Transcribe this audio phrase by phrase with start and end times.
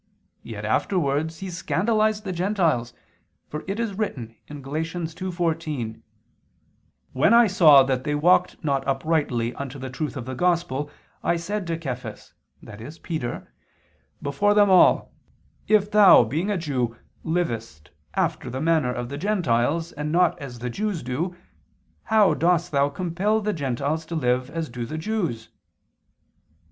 [0.41, 2.91] Yet afterwards he scandalized the gentiles:
[3.47, 4.57] for it is written (Gal.
[4.57, 6.01] 2:14):
[7.13, 10.89] "When I saw that they walked not uprightly unto the truth of the Gospel,
[11.23, 12.33] I said to Cephas,"
[12.67, 12.89] i.e.
[13.03, 13.53] Peter,
[14.23, 15.13] "before them all:
[15.67, 20.57] If thou being a Jew, livest after the manner of the gentiles, and not as
[20.57, 21.35] the Jews do,
[22.05, 25.49] how dost thou compel the gentiles to live as do the Jews?"